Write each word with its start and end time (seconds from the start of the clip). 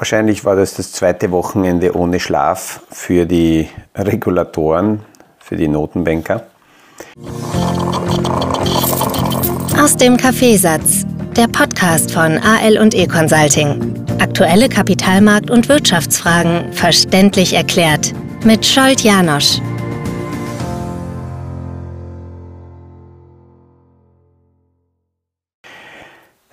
Wahrscheinlich 0.00 0.46
war 0.46 0.56
das 0.56 0.72
das 0.72 0.92
zweite 0.92 1.30
Wochenende 1.30 1.94
ohne 1.94 2.20
Schlaf 2.20 2.80
für 2.90 3.26
die 3.26 3.68
Regulatoren, 3.94 5.00
für 5.38 5.56
die 5.56 5.68
Notenbanker. 5.68 6.46
Aus 9.78 9.98
dem 9.98 10.16
Kaffeesatz, 10.16 11.04
der 11.36 11.48
Podcast 11.48 12.12
von 12.12 12.38
AL 12.38 12.78
und 12.78 12.94
E 12.94 13.06
Consulting. 13.06 13.94
Aktuelle 14.18 14.68
Kapitalmarkt- 14.68 15.50
und 15.50 15.68
Wirtschaftsfragen 15.68 16.72
verständlich 16.72 17.52
erklärt 17.52 18.14
mit 18.42 18.64
Scholt 18.64 19.02
Janosch. 19.02 19.60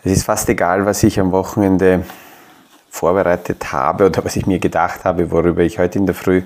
Es 0.04 0.12
ist 0.12 0.24
fast 0.26 0.50
egal, 0.50 0.86
was 0.86 1.02
ich 1.04 1.18
am 1.18 1.32
Wochenende 1.32 2.04
vorbereitet 2.98 3.72
habe 3.72 4.08
oder 4.08 4.26
was 4.26 4.36
ich 4.36 4.48
mir 4.48 4.60
gedacht 4.60 5.06
habe, 5.06 5.30
worüber 5.32 5.62
ich 5.62 5.78
heute 5.78 6.00
in 6.00 6.08
der 6.08 6.16
Früh 6.16 6.42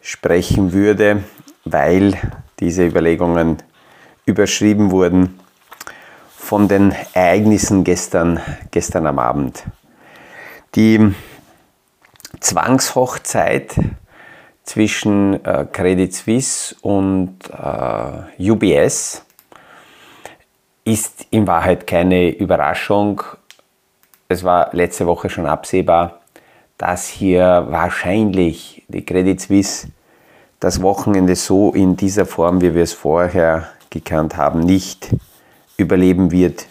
sprechen 0.00 0.72
würde, 0.72 1.22
weil 1.64 2.18
diese 2.58 2.84
Überlegungen 2.84 3.58
überschrieben 4.26 4.90
wurden 4.90 5.38
von 6.36 6.68
den 6.68 6.94
Ereignissen 7.14 7.84
gestern, 7.84 8.40
gestern 8.70 9.06
am 9.06 9.18
Abend. 9.18 9.62
Die 10.74 11.14
Zwangshochzeit 12.40 13.76
zwischen 14.64 15.44
äh, 15.44 15.66
Credit 15.72 16.12
Suisse 16.12 16.74
und 16.82 17.38
äh, 17.50 18.50
UBS 18.50 19.24
ist 20.84 21.26
in 21.30 21.46
Wahrheit 21.46 21.86
keine 21.86 22.30
Überraschung 22.30 23.22
es 24.34 24.44
war 24.44 24.68
letzte 24.72 25.06
Woche 25.06 25.30
schon 25.30 25.46
absehbar, 25.46 26.20
dass 26.76 27.08
hier 27.08 27.66
wahrscheinlich 27.70 28.84
die 28.88 29.04
Credit 29.04 29.40
Suisse 29.40 29.88
das 30.60 30.82
Wochenende 30.82 31.36
so 31.36 31.72
in 31.72 31.96
dieser 31.96 32.26
Form, 32.26 32.60
wie 32.60 32.74
wir 32.74 32.82
es 32.82 32.92
vorher 32.92 33.68
gekannt 33.90 34.36
haben, 34.36 34.60
nicht 34.60 35.10
überleben 35.76 36.30
wird 36.30 36.66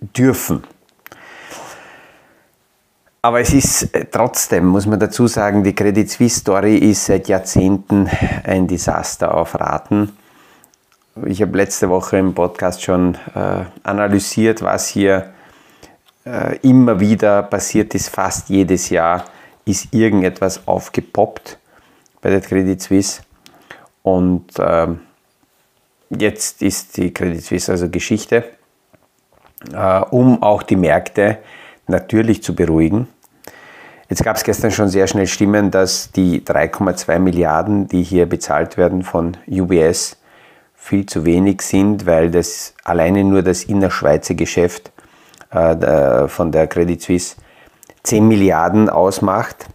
dürfen. 0.00 0.64
Aber 3.22 3.40
es 3.40 3.52
ist 3.54 3.94
äh, 3.94 4.04
trotzdem, 4.10 4.66
muss 4.66 4.86
man 4.86 4.98
dazu 4.98 5.28
sagen, 5.28 5.62
die 5.62 5.74
Credit 5.74 6.10
Suisse 6.10 6.40
Story 6.40 6.76
ist 6.76 7.06
seit 7.06 7.28
Jahrzehnten 7.28 8.10
ein 8.42 8.66
Desaster 8.66 9.32
auf 9.34 9.58
Raten. 9.58 10.16
Ich 11.26 11.40
habe 11.40 11.56
letzte 11.56 11.88
Woche 11.88 12.18
im 12.18 12.34
Podcast 12.34 12.82
schon 12.82 13.14
äh, 13.34 13.64
analysiert, 13.84 14.62
was 14.62 14.88
hier 14.88 15.32
äh, 16.24 16.58
immer 16.62 17.00
wieder 17.00 17.42
passiert 17.42 17.94
ist, 17.94 18.08
fast 18.08 18.48
jedes 18.48 18.90
Jahr 18.90 19.24
ist 19.64 19.92
irgendetwas 19.92 20.66
aufgepoppt 20.66 21.58
bei 22.20 22.30
der 22.30 22.40
Credit 22.40 22.80
Suisse. 22.80 23.22
Und 24.02 24.58
äh, 24.58 24.88
jetzt 26.10 26.62
ist 26.62 26.96
die 26.96 27.12
Credit 27.12 27.42
Suisse 27.42 27.72
also 27.72 27.88
Geschichte, 27.88 28.44
äh, 29.72 30.00
um 30.10 30.42
auch 30.42 30.62
die 30.62 30.76
Märkte 30.76 31.38
natürlich 31.86 32.42
zu 32.42 32.54
beruhigen. 32.54 33.08
Jetzt 34.08 34.24
gab 34.24 34.36
es 34.36 34.44
gestern 34.44 34.70
schon 34.70 34.88
sehr 34.88 35.06
schnell 35.06 35.26
Stimmen, 35.26 35.70
dass 35.70 36.12
die 36.12 36.42
3,2 36.42 37.18
Milliarden, 37.18 37.88
die 37.88 38.02
hier 38.02 38.26
bezahlt 38.26 38.76
werden 38.76 39.02
von 39.02 39.38
UBS, 39.48 40.18
viel 40.74 41.06
zu 41.06 41.24
wenig 41.24 41.62
sind, 41.62 42.04
weil 42.06 42.30
das 42.30 42.74
alleine 42.84 43.24
nur 43.24 43.42
das 43.42 43.64
innerschweizer 43.64 44.34
Geschäft 44.34 44.91
äh, 45.52 46.28
von 46.28 46.52
der 46.52 46.66
Credit 46.66 47.00
Suisse 47.00 47.36
10 48.02 48.26
Milliarden 48.26 48.88
ausmacht. 48.88 49.66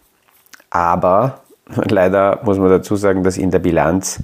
Aber 0.70 1.42
leider 1.76 2.40
muss 2.44 2.58
man 2.58 2.70
dazu 2.70 2.96
sagen, 2.96 3.24
dass 3.24 3.38
in 3.38 3.52
der 3.52 3.60
Bilanz 3.60 4.24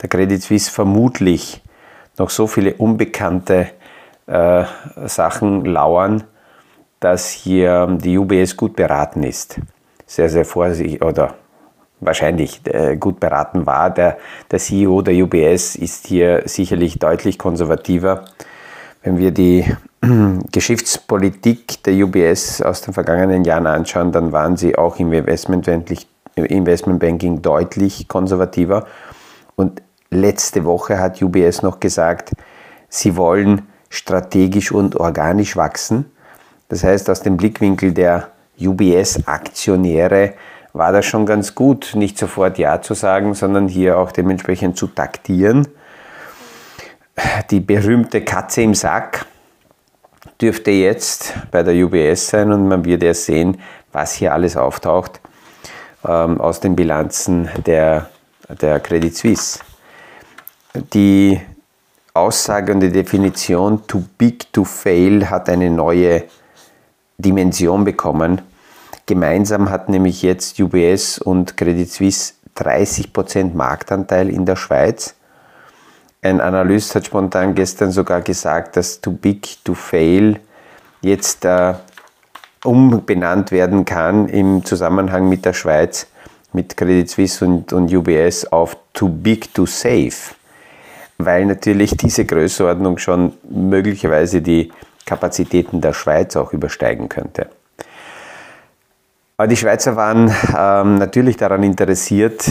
der 0.00 0.08
Credit 0.08 0.42
Suisse 0.42 0.70
vermutlich 0.70 1.62
noch 2.18 2.30
so 2.30 2.46
viele 2.46 2.74
unbekannte 2.74 3.68
äh, 4.26 4.64
Sachen 5.06 5.64
lauern, 5.64 6.24
dass 7.00 7.30
hier 7.30 7.86
die 8.00 8.18
UBS 8.18 8.56
gut 8.56 8.76
beraten 8.76 9.22
ist. 9.22 9.60
Sehr, 10.06 10.28
sehr 10.28 10.44
vorsichtig 10.44 11.02
oder 11.02 11.34
wahrscheinlich 12.00 12.60
äh, 12.66 12.96
gut 12.96 13.20
beraten 13.20 13.66
war. 13.66 13.90
Der, 13.90 14.18
der 14.50 14.58
CEO 14.58 15.02
der 15.02 15.14
UBS 15.14 15.76
ist 15.76 16.06
hier 16.06 16.42
sicherlich 16.46 16.98
deutlich 16.98 17.38
konservativer. 17.38 18.24
Wenn 19.02 19.18
wir 19.18 19.32
die 19.32 19.66
Geschäftspolitik 20.52 21.82
der 21.84 21.94
UBS 21.94 22.62
aus 22.62 22.80
den 22.82 22.94
vergangenen 22.94 23.44
Jahren 23.44 23.66
anschauen, 23.66 24.12
dann 24.12 24.30
waren 24.32 24.56
sie 24.56 24.76
auch 24.76 24.98
im 24.98 25.12
Investmentbanking 25.12 27.42
deutlich 27.42 28.08
konservativer. 28.08 28.86
Und 29.56 29.82
letzte 30.10 30.64
Woche 30.64 30.98
hat 30.98 31.20
UBS 31.20 31.60
noch 31.62 31.80
gesagt, 31.80 32.32
sie 32.88 33.16
wollen 33.16 33.62
strategisch 33.88 34.70
und 34.72 34.96
organisch 34.96 35.56
wachsen. 35.56 36.06
Das 36.68 36.84
heißt, 36.84 37.10
aus 37.10 37.20
dem 37.20 37.36
Blickwinkel 37.36 37.92
der 37.92 38.28
UBS-Aktionäre 38.58 40.32
war 40.72 40.92
das 40.92 41.04
schon 41.04 41.26
ganz 41.26 41.54
gut, 41.54 41.92
nicht 41.94 42.16
sofort 42.16 42.56
Ja 42.56 42.80
zu 42.80 42.94
sagen, 42.94 43.34
sondern 43.34 43.68
hier 43.68 43.98
auch 43.98 44.12
dementsprechend 44.12 44.78
zu 44.78 44.86
taktieren. 44.86 45.68
Die 47.52 47.60
berühmte 47.60 48.22
Katze 48.22 48.62
im 48.62 48.72
Sack 48.72 49.26
dürfte 50.40 50.70
jetzt 50.70 51.34
bei 51.50 51.62
der 51.62 51.74
UBS 51.84 52.28
sein 52.28 52.50
und 52.50 52.66
man 52.66 52.82
wird 52.86 53.02
erst 53.02 53.26
sehen, 53.26 53.60
was 53.92 54.14
hier 54.14 54.32
alles 54.32 54.56
auftaucht 54.56 55.20
ähm, 56.02 56.40
aus 56.40 56.60
den 56.60 56.74
Bilanzen 56.74 57.50
der, 57.66 58.08
der 58.48 58.80
Credit 58.80 59.14
Suisse. 59.14 59.60
Die 60.94 61.42
Aussage 62.14 62.72
und 62.72 62.80
die 62.80 62.90
Definition 62.90 63.86
too 63.86 64.02
big 64.16 64.50
to 64.50 64.64
fail 64.64 65.28
hat 65.28 65.50
eine 65.50 65.68
neue 65.68 66.24
Dimension 67.18 67.84
bekommen. 67.84 68.40
Gemeinsam 69.04 69.68
hat 69.68 69.90
nämlich 69.90 70.22
jetzt 70.22 70.58
UBS 70.58 71.18
und 71.18 71.58
Credit 71.58 71.90
Suisse 71.90 72.32
30% 72.56 73.52
Marktanteil 73.52 74.30
in 74.30 74.46
der 74.46 74.56
Schweiz 74.56 75.16
ein 76.22 76.40
Analyst 76.40 76.94
hat 76.94 77.06
spontan 77.06 77.54
gestern 77.54 77.90
sogar 77.90 78.22
gesagt, 78.22 78.76
dass 78.76 79.00
Too 79.00 79.10
Big 79.10 79.64
to 79.64 79.74
Fail 79.74 80.38
jetzt 81.00 81.44
äh, 81.44 81.74
umbenannt 82.64 83.50
werden 83.50 83.84
kann 83.84 84.28
im 84.28 84.64
Zusammenhang 84.64 85.28
mit 85.28 85.44
der 85.44 85.52
Schweiz, 85.52 86.06
mit 86.52 86.76
Credit 86.76 87.10
Suisse 87.10 87.44
und, 87.44 87.72
und 87.72 87.92
UBS 87.92 88.46
auf 88.46 88.76
Too 88.92 89.08
Big 89.08 89.52
to 89.52 89.66
Save, 89.66 90.14
weil 91.18 91.44
natürlich 91.44 91.96
diese 91.96 92.24
Größenordnung 92.24 92.98
schon 92.98 93.32
möglicherweise 93.50 94.40
die 94.40 94.72
Kapazitäten 95.04 95.80
der 95.80 95.92
Schweiz 95.92 96.36
auch 96.36 96.52
übersteigen 96.52 97.08
könnte. 97.08 97.48
Aber 99.36 99.48
die 99.48 99.56
Schweizer 99.56 99.96
waren 99.96 100.32
ähm, 100.56 100.98
natürlich 100.98 101.36
daran 101.36 101.64
interessiert, 101.64 102.44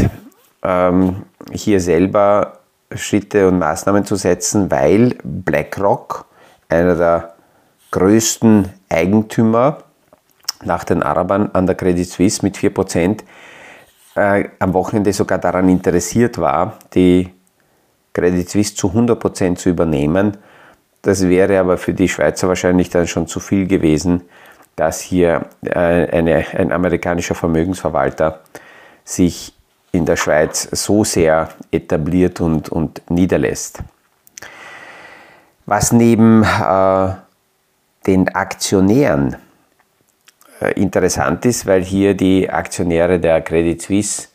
ähm, 0.61 1.23
hier 1.53 1.79
selber 1.79 2.60
Schritte 2.95 3.47
und 3.47 3.59
Maßnahmen 3.59 4.05
zu 4.05 4.15
setzen, 4.15 4.69
weil 4.71 5.17
BlackRock, 5.23 6.25
einer 6.69 6.95
der 6.95 7.33
größten 7.91 8.69
Eigentümer 8.89 9.83
nach 10.63 10.83
den 10.83 11.03
Arabern 11.03 11.49
an 11.53 11.65
der 11.65 11.75
Credit 11.75 12.07
Suisse 12.07 12.43
mit 12.43 12.57
4%, 12.57 13.23
äh, 14.15 14.49
am 14.59 14.73
Wochenende 14.73 15.13
sogar 15.13 15.37
daran 15.37 15.69
interessiert 15.69 16.37
war, 16.37 16.77
die 16.93 17.29
Credit 18.13 18.49
Suisse 18.49 18.75
zu 18.75 18.89
100% 18.89 19.55
zu 19.55 19.69
übernehmen. 19.69 20.37
Das 21.01 21.27
wäre 21.27 21.59
aber 21.59 21.77
für 21.77 21.93
die 21.93 22.09
Schweizer 22.09 22.47
wahrscheinlich 22.47 22.89
dann 22.89 23.07
schon 23.07 23.27
zu 23.27 23.39
viel 23.39 23.67
gewesen, 23.67 24.23
dass 24.75 25.01
hier 25.01 25.45
äh, 25.63 25.79
eine, 25.79 26.45
ein 26.53 26.71
amerikanischer 26.71 27.35
Vermögensverwalter 27.35 28.41
sich 29.03 29.53
in 29.91 30.05
der 30.05 30.15
Schweiz 30.15 30.67
so 30.71 31.03
sehr 31.03 31.49
etabliert 31.71 32.41
und, 32.41 32.69
und 32.69 33.01
niederlässt. 33.09 33.79
Was 35.65 35.91
neben 35.91 36.43
äh, 36.43 37.09
den 38.07 38.29
Aktionären 38.29 39.35
äh, 40.61 40.73
interessant 40.79 41.45
ist, 41.45 41.65
weil 41.65 41.83
hier 41.83 42.13
die 42.13 42.49
Aktionäre 42.49 43.19
der 43.19 43.41
Credit 43.41 43.81
Suisse 43.81 44.29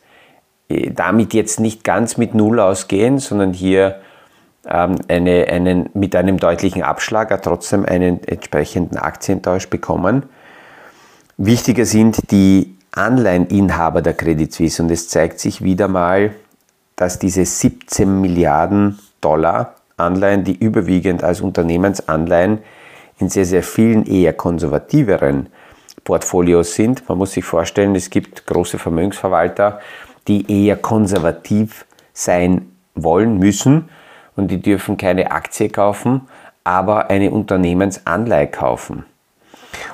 äh, 0.69 0.91
damit 0.91 1.33
jetzt 1.33 1.59
nicht 1.59 1.83
ganz 1.83 2.17
mit 2.17 2.35
Null 2.35 2.59
ausgehen, 2.59 3.19
sondern 3.19 3.53
hier 3.53 3.99
ähm, 4.67 4.95
eine, 5.07 5.47
einen, 5.47 5.89
mit 5.93 6.15
einem 6.15 6.37
deutlichen 6.37 6.83
Abschlag, 6.83 7.41
trotzdem 7.41 7.85
einen 7.85 8.23
entsprechenden 8.23 8.97
Aktientausch 8.97 9.69
bekommen. 9.69 10.23
Wichtiger 11.37 11.85
sind 11.85 12.31
die 12.31 12.76
Anleiheninhaber 12.97 14.01
der 14.01 14.13
Credit 14.13 14.51
Suisse. 14.51 14.81
Und 14.81 14.91
es 14.91 15.09
zeigt 15.09 15.39
sich 15.39 15.63
wieder 15.63 15.87
mal, 15.87 16.33
dass 16.95 17.19
diese 17.19 17.45
17 17.45 18.21
Milliarden 18.21 18.99
Dollar 19.21 19.75
Anleihen, 19.97 20.43
die 20.43 20.55
überwiegend 20.55 21.23
als 21.23 21.41
Unternehmensanleihen 21.41 22.59
in 23.19 23.29
sehr, 23.29 23.45
sehr 23.45 23.63
vielen 23.63 24.05
eher 24.05 24.33
konservativeren 24.33 25.47
Portfolios 26.03 26.75
sind. 26.75 27.07
Man 27.09 27.17
muss 27.17 27.31
sich 27.31 27.43
vorstellen, 27.43 27.95
es 27.95 28.11
gibt 28.11 28.45
große 28.45 28.77
Vermögensverwalter, 28.77 29.79
die 30.27 30.65
eher 30.65 30.75
konservativ 30.75 31.85
sein 32.13 32.71
wollen 32.93 33.39
müssen 33.39 33.89
und 34.35 34.51
die 34.51 34.61
dürfen 34.61 34.97
keine 34.97 35.31
Aktie 35.31 35.69
kaufen, 35.69 36.27
aber 36.63 37.09
eine 37.09 37.31
Unternehmensanleihe 37.31 38.47
kaufen. 38.47 39.05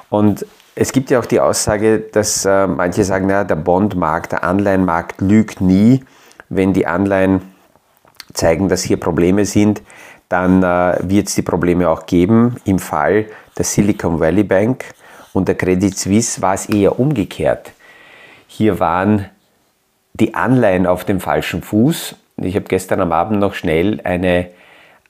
Und 0.10 0.46
es 0.76 0.92
gibt 0.92 1.12
ja 1.12 1.20
auch 1.20 1.26
die 1.26 1.40
Aussage, 1.40 2.00
dass 2.00 2.46
äh, 2.46 2.68
manche 2.68 3.04
sagen, 3.04 3.28
na, 3.28 3.44
der 3.44 3.56
Bondmarkt, 3.56 4.32
der 4.32 4.44
Anleihenmarkt 4.44 5.22
lügt 5.22 5.62
nie. 5.62 6.04
Wenn 6.50 6.74
die 6.74 6.88
Anleihen 6.88 7.42
zeigen, 8.34 8.70
dass 8.70 8.84
hier 8.84 8.98
Probleme 8.98 9.46
sind, 9.46 9.82
dann 10.30 10.64
äh, 10.64 10.98
wird 11.04 11.28
es 11.28 11.36
die 11.36 11.44
Probleme 11.44 11.90
auch 11.90 12.06
geben. 12.06 12.58
Im 12.66 12.80
Fall 12.80 13.28
der 13.58 13.66
Silicon 13.66 14.20
Valley 14.20 14.44
Bank 14.44 14.86
und 15.32 15.48
der 15.48 15.56
Credit 15.56 15.96
Suisse 15.96 16.42
war 16.42 16.56
es 16.56 16.68
eher 16.68 17.00
umgekehrt. 17.00 17.72
Hier 18.48 18.80
waren 18.80 19.30
die 20.14 20.34
Anleihen 20.34 20.88
auf 20.88 21.06
dem 21.06 21.20
falschen 21.20 21.62
Fuß. 21.62 22.16
Ich 22.38 22.56
habe 22.56 22.66
gestern 22.66 23.02
am 23.02 23.12
Abend 23.12 23.40
noch 23.40 23.54
schnell 23.54 24.02
eine 24.04 24.50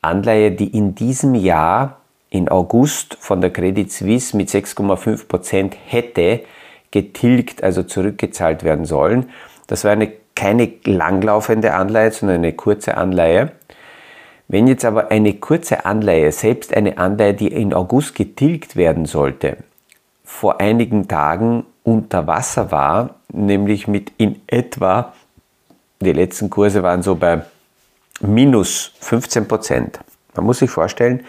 Anleihe, 0.02 0.52
die 0.52 0.68
in 0.68 0.96
diesem 0.96 1.36
Jahr 1.36 2.02
in 2.34 2.50
August 2.50 3.16
von 3.20 3.42
der 3.42 3.52
Credit 3.52 3.92
Suisse 3.92 4.36
mit 4.36 4.50
6,5 4.50 5.28
Prozent 5.28 5.78
hätte 5.86 6.42
getilgt, 6.90 7.64
also 7.64 7.84
zurückgezahlt 7.84 8.64
werden 8.64 8.86
sollen. 8.86 9.30
Das 9.68 9.84
war 9.84 9.92
eine, 9.92 10.12
keine 10.36 10.72
langlaufende 10.84 11.76
Anleihe, 11.76 12.12
sondern 12.12 12.38
eine 12.38 12.54
kurze 12.54 12.98
Anleihe. 12.98 13.52
Wenn 14.48 14.66
jetzt 14.68 14.84
aber 14.84 15.12
eine 15.12 15.36
kurze 15.36 15.86
Anleihe, 15.86 16.32
selbst 16.32 16.76
eine 16.76 16.98
Anleihe, 16.98 17.36
die 17.36 17.50
in 17.50 17.72
August 17.72 18.16
getilgt 18.16 18.76
werden 18.76 19.06
sollte, 19.06 19.58
vor 20.24 20.60
einigen 20.60 21.08
Tagen 21.08 21.66
unter 21.84 22.26
Wasser 22.26 22.72
war, 22.72 23.16
nämlich 23.32 23.88
mit 23.88 24.12
in 24.18 24.42
etwa, 24.48 25.14
die 26.02 26.14
letzten 26.14 26.50
Kurse 26.50 26.82
waren 26.82 27.04
so 27.04 27.16
bei 27.16 27.44
minus 28.22 28.94
15 29.02 29.48
Prozent. 29.48 30.00
Man 30.36 30.46
muss 30.48 30.60
sich 30.60 30.72
vorstellen, 30.72 31.24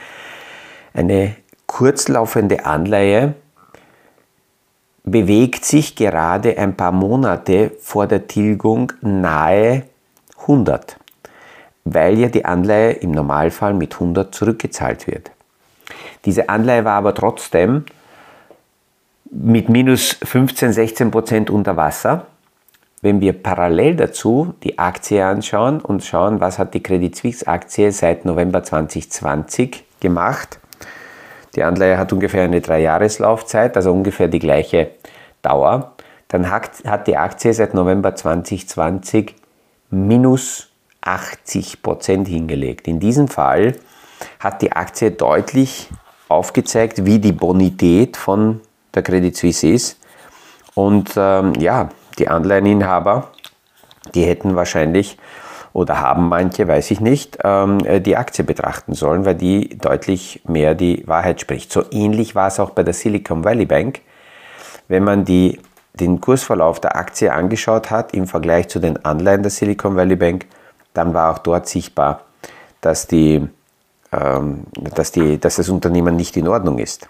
eine 0.94 1.34
kurzlaufende 1.66 2.64
Anleihe 2.64 3.34
bewegt 5.04 5.64
sich 5.64 5.96
gerade 5.96 6.56
ein 6.56 6.76
paar 6.76 6.92
Monate 6.92 7.72
vor 7.80 8.06
der 8.06 8.26
Tilgung 8.26 8.92
nahe 9.02 9.82
100, 10.42 10.96
weil 11.84 12.18
ja 12.18 12.28
die 12.28 12.44
Anleihe 12.44 12.92
im 12.92 13.10
Normalfall 13.10 13.74
mit 13.74 13.94
100 13.94 14.34
zurückgezahlt 14.34 15.06
wird. 15.06 15.30
Diese 16.24 16.48
Anleihe 16.48 16.84
war 16.84 16.94
aber 16.94 17.14
trotzdem 17.14 17.84
mit 19.30 19.68
minus 19.68 20.16
15, 20.22 20.72
16 20.72 21.10
Prozent 21.10 21.50
unter 21.50 21.76
Wasser. 21.76 22.26
Wenn 23.02 23.20
wir 23.20 23.34
parallel 23.34 23.96
dazu 23.96 24.54
die 24.62 24.78
Aktie 24.78 25.22
anschauen 25.22 25.80
und 25.80 26.02
schauen, 26.04 26.40
was 26.40 26.58
hat 26.58 26.72
die 26.72 26.82
Credit 26.82 27.14
Suisse 27.14 27.46
Aktie 27.46 27.92
seit 27.92 28.24
November 28.24 28.62
2020 28.62 29.84
gemacht, 30.00 30.58
die 31.56 31.62
Anleihe 31.62 31.98
hat 31.98 32.12
ungefähr 32.12 32.44
eine 32.44 32.60
Dreijahreslaufzeit, 32.60 33.76
also 33.76 33.92
ungefähr 33.92 34.28
die 34.28 34.38
gleiche 34.38 34.90
Dauer. 35.42 35.92
Dann 36.28 36.50
hat, 36.50 36.82
hat 36.86 37.06
die 37.06 37.16
Aktie 37.16 37.52
seit 37.52 37.74
November 37.74 38.14
2020 38.14 39.34
minus 39.90 40.68
80 41.02 41.82
Prozent 41.82 42.28
hingelegt. 42.28 42.88
In 42.88 42.98
diesem 42.98 43.28
Fall 43.28 43.76
hat 44.40 44.62
die 44.62 44.72
Aktie 44.72 45.10
deutlich 45.10 45.90
aufgezeigt, 46.28 47.04
wie 47.04 47.18
die 47.18 47.32
Bonität 47.32 48.16
von 48.16 48.60
der 48.94 49.02
Credit 49.02 49.36
Suisse 49.36 49.68
ist. 49.68 49.98
Und 50.74 51.12
ähm, 51.16 51.52
ja, 51.58 51.90
die 52.18 52.28
Anleiheninhaber, 52.28 53.30
die 54.14 54.24
hätten 54.24 54.56
wahrscheinlich 54.56 55.18
oder 55.74 56.00
haben 56.00 56.28
manche, 56.28 56.66
weiß 56.66 56.92
ich 56.92 57.00
nicht, 57.00 57.38
ähm, 57.42 57.84
äh, 57.84 58.00
die 58.00 58.16
Aktie 58.16 58.44
betrachten 58.44 58.94
sollen, 58.94 59.26
weil 59.26 59.34
die 59.34 59.76
deutlich 59.76 60.40
mehr 60.46 60.74
die 60.76 61.06
Wahrheit 61.06 61.40
spricht. 61.40 61.72
So 61.72 61.82
ähnlich 61.90 62.36
war 62.36 62.46
es 62.46 62.60
auch 62.60 62.70
bei 62.70 62.84
der 62.84 62.94
Silicon 62.94 63.44
Valley 63.44 63.66
Bank. 63.66 64.00
Wenn 64.86 65.02
man 65.02 65.24
die, 65.24 65.60
den 65.94 66.20
Kursverlauf 66.20 66.80
der 66.80 66.96
Aktie 66.96 67.32
angeschaut 67.32 67.90
hat 67.90 68.14
im 68.14 68.28
Vergleich 68.28 68.68
zu 68.68 68.78
den 68.78 69.04
Anleihen 69.04 69.42
der 69.42 69.50
Silicon 69.50 69.96
Valley 69.96 70.14
Bank, 70.14 70.46
dann 70.94 71.12
war 71.12 71.32
auch 71.32 71.38
dort 71.38 71.68
sichtbar, 71.68 72.20
dass, 72.80 73.08
die, 73.08 73.44
ähm, 74.12 74.62
dass, 74.94 75.10
die, 75.10 75.40
dass 75.40 75.56
das 75.56 75.68
Unternehmen 75.68 76.14
nicht 76.14 76.36
in 76.36 76.46
Ordnung 76.46 76.78
ist. 76.78 77.08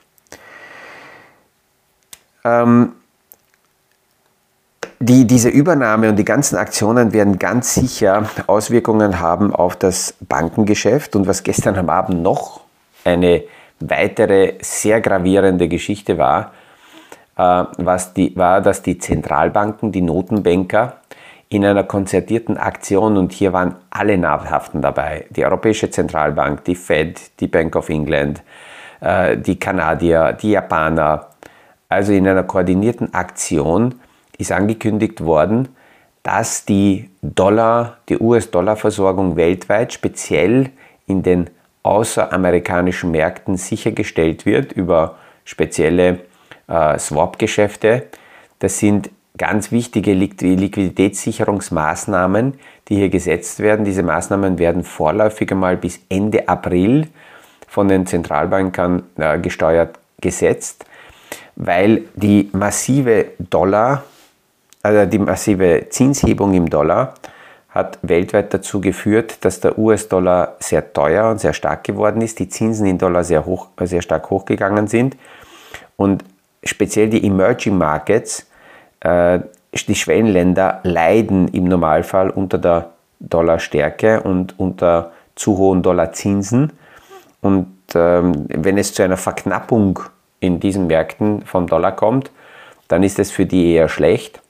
Ähm, 2.45 2.93
die, 5.05 5.27
diese 5.27 5.49
Übernahme 5.49 6.09
und 6.09 6.17
die 6.17 6.25
ganzen 6.25 6.57
Aktionen 6.57 7.13
werden 7.13 7.39
ganz 7.39 7.75
sicher 7.75 8.29
Auswirkungen 8.47 9.21
haben 9.21 9.55
auf 9.55 9.77
das 9.77 10.15
Bankengeschäft. 10.21 11.15
Und 11.17 11.27
was 11.27 11.43
gestern 11.43 11.77
am 11.77 11.91
Abend 11.91 12.23
noch 12.23 12.61
eine 13.05 13.45
weitere 13.81 14.55
sehr 14.61 15.01
gravierende 15.01 15.69
Geschichte 15.69 16.19
war, 16.19 16.53
äh, 17.37 17.65
was 17.77 18.15
die, 18.15 18.35
war, 18.37 18.61
dass 18.61 18.83
die 18.83 18.99
Zentralbanken, 18.99 19.93
die 19.93 20.01
Notenbanker 20.01 20.97
in 21.51 21.65
einer 21.65 21.85
konzertierten 21.85 22.57
Aktion, 22.57 23.17
und 23.17 23.33
hier 23.33 23.53
waren 23.53 23.77
alle 23.91 24.17
Namhaften 24.17 24.81
dabei, 24.81 25.27
die 25.31 25.45
Europäische 25.45 25.91
Zentralbank, 25.91 26.65
die 26.65 26.75
Fed, 26.75 27.39
die 27.41 27.47
Bank 27.47 27.77
of 27.77 27.91
England, 27.91 28.43
äh, 29.01 29.37
die 29.37 29.59
Kanadier, 29.59 30.33
die 30.33 30.53
Japaner, 30.53 31.29
also 31.89 32.13
in 32.13 32.27
einer 32.27 32.45
koordinierten 32.45 33.13
Aktion 33.13 33.97
ist 34.39 34.53
angekündigt 34.53 35.23
worden, 35.23 35.69
dass 36.23 36.65
die 36.65 37.11
Dollar, 37.23 37.99
die 38.09 38.19
US-Dollar-Versorgung 38.19 39.37
weltweit, 39.37 39.93
speziell 39.93 40.71
in 41.07 41.23
den 41.23 41.51
außeramerikanischen 41.83 43.11
Märkten 43.11 43.59
sichergestellt 43.59 44.47
wird 44.47 44.73
über 44.73 45.17
spezielle 45.45 46.21
äh, 46.67 46.99
Swap-Geschäfte. 46.99 48.07
Das 48.59 48.79
sind 48.79 49.11
ganz 49.37 49.71
wichtige 49.71 50.15
Liquiditätssicherungsmaßnahmen, 50.15 52.55
die 52.89 52.97
hier 52.97 53.11
gesetzt 53.11 53.61
werden. 53.61 53.85
Diese 53.85 54.03
Maßnahmen 54.03 54.59
werden 54.59 54.83
vorläufig 54.83 55.53
einmal 55.53 55.77
bis 55.77 56.01
Ende 56.09 56.49
April 56.49 57.09
von 57.69 57.89
den 57.89 58.07
Zentralbankern 58.07 59.03
äh, 59.17 59.39
gesteuert 59.39 59.99
gesetzt, 60.23 60.87
weil 61.55 62.05
die 62.15 62.49
massive 62.53 63.27
Dollar- 63.39 64.05
also 64.85 65.07
die 65.07 65.19
massive 65.19 65.87
Zinshebung 65.89 66.53
im 66.53 66.69
Dollar 66.69 67.15
hat 67.71 67.99
weltweit 68.03 68.53
dazu 68.53 68.81
geführt, 68.81 69.39
dass 69.45 69.59
der 69.59 69.79
US-Dollar 69.79 70.57
sehr 70.61 70.93
teuer 70.93 71.31
und 71.31 71.41
sehr 71.41 71.55
stark 71.55 71.85
geworden 71.85 72.21
ist, 72.21 72.39
die 72.39 72.49
Zinsen 72.49 72.87
in 72.87 72.99
Dollar 72.99 73.25
sehr, 73.25 73.47
hoch, 73.47 73.69
sehr 73.81 74.03
stark 74.03 74.31
hochgegangen 74.31 74.87
sind 74.87 75.17
und 75.97 76.23
speziell 76.63 77.09
die 77.09 77.27
Emerging 77.27 77.79
Markets, 77.79 78.47
äh, 79.01 79.41
die 79.73 79.95
Schwellenländer 79.95 80.81
leiden 80.83 81.49
im 81.49 81.65
Normalfall 81.65 82.31
unter 82.31 82.59
der 82.59 82.91
Dollarstärke 83.21 84.21
und 84.21 84.59
unter 84.59 85.13
zu 85.35 85.57
hohen 85.57 85.83
Dollarzinsen. 85.83 86.73
Und 87.41 87.69
ähm, 87.95 88.47
wenn 88.49 88.79
es 88.79 88.93
zu 88.93 89.03
einer 89.03 89.17
Verknappung 89.17 89.99
in 90.41 90.61
diesen 90.61 90.87
Märkten 90.87 91.43
vom 91.43 91.67
Dollar 91.67 91.93
kommt, 91.93 92.31
dann 92.87 93.03
ist 93.03 93.19
es 93.19 93.31
für 93.31 93.47
die 93.47 93.73
eher 93.73 93.89
schlecht. 93.89 94.44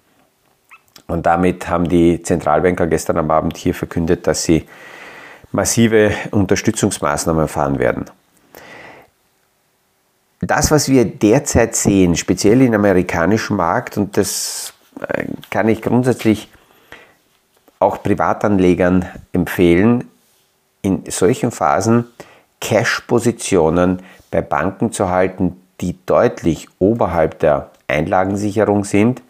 Und 1.07 1.27
damit 1.27 1.69
haben 1.69 1.89
die 1.89 2.23
Zentralbanker 2.23 2.87
gestern 2.87 3.19
am 3.19 3.31
Abend 3.31 3.57
hier 3.57 3.75
verkündet, 3.75 4.27
dass 4.27 4.45
sie 4.45 4.67
massive 5.53 6.13
Unterstützungsmaßnahmen 6.31 7.49
fahren 7.49 7.79
werden. 7.79 8.07
Das, 10.41 10.71
was 10.71 10.89
wir 10.89 11.05
derzeit 11.05 11.77
sehen, 11.77 12.17
speziell 12.17 12.61
im 12.63 12.75
amerikanischen 12.75 13.57
Markt, 13.57 13.97
und 13.97 14.17
das 14.17 14.75
äh, 15.09 15.25
kann 15.51 15.69
ich 15.69 15.81
grundsätzlich 15.81 16.49
auch 17.79 18.03
Privatanlegern 18.03 19.07
empfehlen, 19.33 20.11
in 20.83 21.05
solchen 21.09 21.51
Phasen 21.51 22.07
Cash-Positionen 22.61 24.03
bei 24.31 24.43
Banken 24.43 24.93
zu 24.93 25.09
halten, 25.09 25.61
die 25.81 25.97
deutlich 26.07 26.69
oberhalb 26.79 27.39
der 27.39 27.71
Einlagensicherung 27.89 28.85
sind 28.85 29.23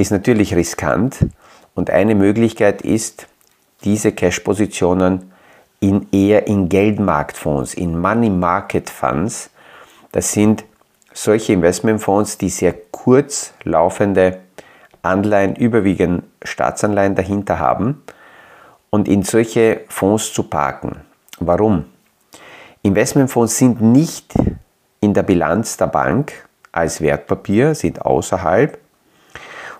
ist 0.00 0.10
natürlich 0.10 0.54
riskant 0.54 1.26
und 1.74 1.90
eine 1.90 2.14
Möglichkeit 2.14 2.80
ist, 2.80 3.26
diese 3.84 4.12
Cash-Positionen 4.12 5.30
in 5.78 6.06
eher 6.10 6.46
in 6.46 6.70
Geldmarktfonds, 6.70 7.74
in 7.74 7.98
Money 7.98 8.30
Market 8.30 8.88
Funds, 8.88 9.50
das 10.12 10.32
sind 10.32 10.64
solche 11.12 11.52
Investmentfonds, 11.52 12.38
die 12.38 12.48
sehr 12.48 12.74
kurz 12.90 13.52
laufende 13.64 14.40
Anleihen, 15.02 15.54
überwiegend 15.54 16.24
Staatsanleihen 16.44 17.14
dahinter 17.14 17.58
haben 17.58 18.02
und 18.88 19.06
in 19.06 19.22
solche 19.22 19.82
Fonds 19.88 20.32
zu 20.32 20.44
parken. 20.44 21.02
Warum? 21.38 21.84
Investmentfonds 22.82 23.58
sind 23.58 23.82
nicht 23.82 24.34
in 25.00 25.12
der 25.12 25.24
Bilanz 25.24 25.76
der 25.76 25.88
Bank, 25.88 26.32
als 26.72 27.02
Wertpapier, 27.02 27.74
sind 27.74 28.00
außerhalb. 28.00 28.78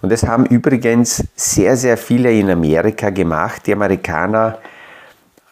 Und 0.02 0.10
das 0.10 0.26
haben 0.26 0.46
übrigens 0.46 1.24
sehr, 1.36 1.76
sehr 1.76 1.96
viele 1.96 2.32
in 2.32 2.50
Amerika 2.50 3.10
gemacht. 3.10 3.66
Die 3.66 3.72
Amerikaner, 3.72 4.58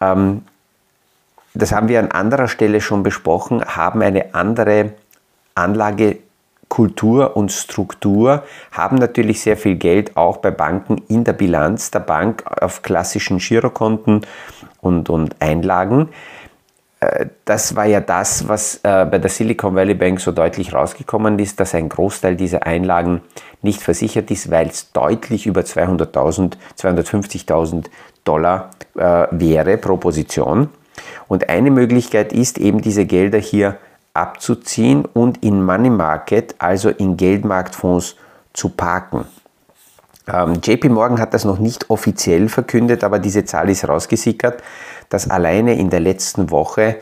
ähm, 0.00 0.42
das 1.54 1.72
haben 1.72 1.88
wir 1.88 2.00
an 2.00 2.10
anderer 2.10 2.48
Stelle 2.48 2.80
schon 2.80 3.02
besprochen, 3.02 3.62
haben 3.64 4.00
eine 4.00 4.34
andere 4.34 4.92
Anlagekultur 5.54 7.36
und 7.36 7.52
Struktur, 7.52 8.44
haben 8.70 8.96
natürlich 8.96 9.40
sehr 9.42 9.56
viel 9.56 9.76
Geld 9.76 10.16
auch 10.16 10.38
bei 10.38 10.50
Banken 10.50 11.02
in 11.08 11.24
der 11.24 11.32
Bilanz 11.34 11.90
der 11.90 12.00
Bank 12.00 12.44
auf 12.62 12.82
klassischen 12.82 13.38
Girokonten 13.38 14.24
und, 14.80 15.10
und 15.10 15.36
Einlagen. 15.40 16.08
Das 17.44 17.76
war 17.76 17.86
ja 17.86 18.00
das, 18.00 18.48
was 18.48 18.80
äh, 18.82 19.06
bei 19.08 19.18
der 19.18 19.30
Silicon 19.30 19.76
Valley 19.76 19.94
Bank 19.94 20.20
so 20.20 20.32
deutlich 20.32 20.72
rausgekommen 20.72 21.38
ist, 21.38 21.60
dass 21.60 21.74
ein 21.74 21.88
Großteil 21.88 22.34
dieser 22.34 22.66
Einlagen 22.66 23.22
nicht 23.62 23.80
versichert 23.82 24.32
ist, 24.32 24.50
weil 24.50 24.66
es 24.66 24.90
deutlich 24.90 25.46
über 25.46 25.60
200.000, 25.60 26.54
250.000 26.76 27.84
Dollar 28.24 28.70
äh, 28.96 29.26
wäre 29.30 29.76
pro 29.78 29.96
Position. 29.96 30.70
Und 31.28 31.48
eine 31.48 31.70
Möglichkeit 31.70 32.32
ist 32.32 32.58
eben 32.58 32.80
diese 32.80 33.06
Gelder 33.06 33.38
hier 33.38 33.76
abzuziehen 34.12 35.04
und 35.04 35.44
in 35.44 35.62
Money 35.62 35.90
Market, 35.90 36.56
also 36.58 36.88
in 36.88 37.16
Geldmarktfonds 37.16 38.16
zu 38.52 38.70
parken. 38.70 39.24
Ähm, 40.26 40.60
JP 40.62 40.88
Morgan 40.90 41.20
hat 41.20 41.32
das 41.32 41.44
noch 41.44 41.58
nicht 41.58 41.88
offiziell 41.90 42.48
verkündet, 42.48 43.04
aber 43.04 43.18
diese 43.20 43.44
Zahl 43.44 43.70
ist 43.70 43.88
rausgesickert 43.88 44.62
dass 45.08 45.30
alleine 45.30 45.78
in 45.78 45.90
der 45.90 46.00
letzten 46.00 46.50
Woche 46.50 46.96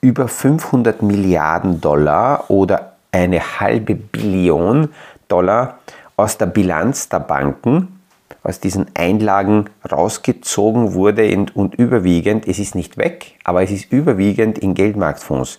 über 0.00 0.28
500 0.28 1.02
Milliarden 1.02 1.80
Dollar 1.80 2.50
oder 2.50 2.92
eine 3.12 3.60
halbe 3.60 3.94
Billion 3.94 4.90
Dollar 5.28 5.78
aus 6.16 6.38
der 6.38 6.46
Bilanz 6.46 7.08
der 7.08 7.20
Banken, 7.20 8.00
aus 8.42 8.60
diesen 8.60 8.86
Einlagen 8.94 9.66
rausgezogen 9.90 10.94
wurde 10.94 11.46
und 11.54 11.74
überwiegend, 11.74 12.46
es 12.46 12.58
ist 12.58 12.74
nicht 12.74 12.96
weg, 12.96 13.34
aber 13.44 13.62
es 13.62 13.70
ist 13.70 13.92
überwiegend 13.92 14.58
in 14.58 14.74
Geldmarktfonds 14.74 15.58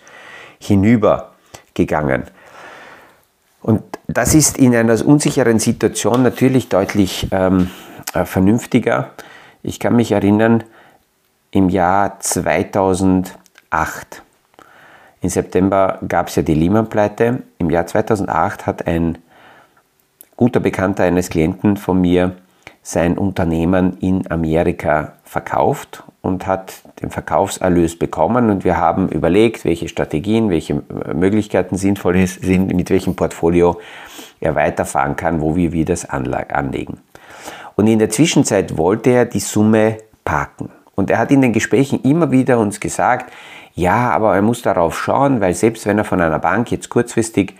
hinübergegangen. 0.59 2.23
Und 3.61 3.83
das 4.07 4.33
ist 4.33 4.57
in 4.57 4.73
einer 4.73 5.05
unsicheren 5.05 5.59
Situation 5.59 6.23
natürlich 6.23 6.69
deutlich 6.69 7.27
ähm, 7.31 7.69
äh, 8.13 8.23
vernünftiger. 8.23 9.09
Ich 9.63 9.79
kann 9.79 9.95
mich 9.95 10.13
erinnern, 10.13 10.63
im 11.51 11.69
Jahr 11.69 12.19
2008. 12.19 14.23
Im 15.21 15.29
September 15.29 15.99
gab 16.07 16.27
es 16.27 16.35
ja 16.35 16.43
die 16.43 16.53
Lehman-Pleite. 16.53 17.43
Im 17.57 17.69
Jahr 17.69 17.87
2008 17.87 18.65
hat 18.65 18.87
ein 18.87 19.17
guter 20.35 20.59
Bekannter 20.59 21.03
eines 21.03 21.29
Klienten 21.29 21.77
von 21.77 21.99
mir 21.99 22.35
sein 22.83 23.17
Unternehmen 23.17 23.97
in 23.99 24.29
Amerika 24.31 25.13
verkauft 25.23 26.03
und 26.21 26.47
hat 26.47 26.75
den 27.01 27.09
Verkaufserlös 27.09 27.99
bekommen 27.99 28.49
und 28.49 28.63
wir 28.63 28.77
haben 28.77 29.09
überlegt, 29.09 29.65
welche 29.65 29.89
Strategien, 29.89 30.49
welche 30.49 30.81
Möglichkeiten 31.13 31.75
sinnvoll 31.75 32.25
sind, 32.25 32.73
mit 32.73 32.89
welchem 32.89 33.15
Portfolio 33.15 33.79
er 34.39 34.55
weiterfahren 34.55 35.17
kann, 35.17 35.41
wo 35.41 35.55
wir 35.55 35.73
wieder 35.73 35.93
das 35.93 36.05
anlegen. 36.05 36.99
Und 37.75 37.87
in 37.87 37.99
der 37.99 38.09
Zwischenzeit 38.09 38.77
wollte 38.77 39.09
er 39.09 39.25
die 39.25 39.39
Summe 39.39 39.97
parken. 40.23 40.69
Und 40.99 41.11
er 41.11 41.19
hat 41.19 41.31
in 41.31 41.41
den 41.41 41.53
Gesprächen 41.53 42.01
immer 42.01 42.31
wieder 42.31 42.57
uns 42.57 42.79
gesagt, 42.79 43.31
ja, 43.75 44.09
aber 44.09 44.35
er 44.35 44.41
muss 44.41 44.63
darauf 44.63 44.99
schauen, 44.99 45.41
weil 45.41 45.53
selbst 45.53 45.85
wenn 45.85 45.99
er 45.99 46.03
von 46.03 46.19
einer 46.19 46.39
Bank 46.39 46.71
jetzt 46.71 46.89
kurzfristig 46.89 47.53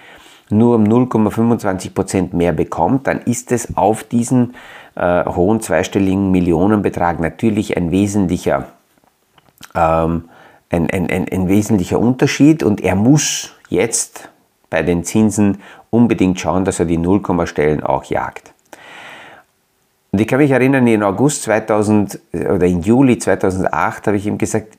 nur 0.49 0.75
um 0.75 0.85
0,25 0.85 1.93
Prozent 1.93 2.33
mehr 2.33 2.51
bekommt, 2.51 3.05
dann 3.05 3.21
ist 3.21 3.51
es 3.51 3.77
auf 3.77 4.03
diesen 4.03 4.55
äh, 4.95 5.23
hohen 5.25 5.61
zweistelligen 5.61 6.31
Millionenbetrag 6.31 7.19
natürlich 7.19 7.77
ein 7.77 7.91
wesentlicher, 7.91 8.69
ähm, 9.75 10.29
ein, 10.71 10.89
ein, 10.89 11.07
ein, 11.07 11.27
ein 11.31 11.47
wesentlicher 11.47 11.99
Unterschied 11.99 12.63
und 12.63 12.81
er 12.81 12.95
muss 12.95 13.53
jetzt 13.69 14.29
bei 14.71 14.81
den 14.81 15.03
Zinsen 15.03 15.59
unbedingt 15.91 16.39
schauen, 16.39 16.65
dass 16.65 16.79
er 16.79 16.85
die 16.85 16.97
Nullkommastellen 16.97 17.83
auch 17.83 18.05
jagt. 18.05 18.51
Und 20.17 20.21
ich 20.21 20.27
kann 20.29 20.39
mich 20.39 20.49
erinnern, 20.49 20.87
in 20.87 21.03
August 21.03 21.43
2000 21.43 22.19
oder 22.33 22.65
in 22.65 22.81
Juli 22.81 23.19
2008 23.19 24.07
habe 24.07 24.17
ich 24.17 24.25
ihm 24.25 24.39
gesagt, 24.39 24.75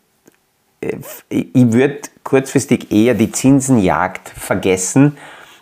äh, 0.80 0.96
ich 1.28 1.72
würde 1.72 2.00
kurzfristig 2.24 2.90
eher 2.90 3.14
die 3.14 3.30
Zinsenjagd 3.30 4.30
vergessen 4.30 5.16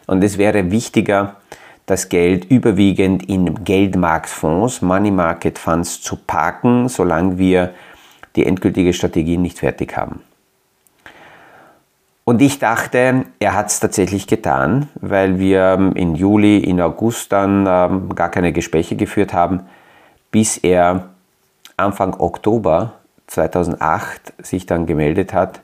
und 0.06 0.24
es 0.24 0.38
wäre 0.38 0.70
wichtiger, 0.70 1.36
das 1.84 2.08
Geld 2.08 2.46
überwiegend 2.46 3.28
in 3.28 3.64
Geldmarktfonds, 3.64 4.80
Money 4.80 5.10
Market 5.10 5.58
Funds 5.58 6.00
zu 6.00 6.16
parken, 6.16 6.88
solange 6.88 7.36
wir 7.36 7.74
die 8.34 8.46
endgültige 8.46 8.94
Strategie 8.94 9.36
nicht 9.36 9.58
fertig 9.58 9.94
haben. 9.94 10.22
Und 12.28 12.42
ich 12.42 12.58
dachte, 12.58 13.24
er 13.38 13.54
hat 13.54 13.68
es 13.68 13.78
tatsächlich 13.78 14.26
getan, 14.26 14.88
weil 14.96 15.38
wir 15.38 15.76
ähm, 15.78 15.92
in 15.92 16.16
Juli, 16.16 16.58
in 16.58 16.80
August 16.80 17.30
dann 17.30 17.66
ähm, 17.68 18.16
gar 18.16 18.32
keine 18.32 18.52
Gespräche 18.52 18.96
geführt 18.96 19.32
haben, 19.32 19.60
bis 20.32 20.56
er 20.56 21.10
Anfang 21.76 22.18
Oktober 22.18 22.94
2008 23.28 24.32
sich 24.42 24.66
dann 24.66 24.86
gemeldet 24.86 25.32
hat 25.32 25.60